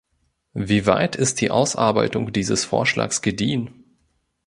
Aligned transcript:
Wie 0.55 0.87
weit 0.87 1.15
ist 1.15 1.41
die 1.41 1.51
Ausarbeitung 1.51 2.33
dieses 2.33 2.65
Vorschlags 2.65 3.21
gediehen? 3.21 3.83